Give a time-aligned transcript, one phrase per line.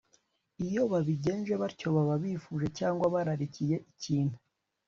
[0.65, 4.37] iyo babigenje batyo baba bifuje cyangwa bararikiye ikintu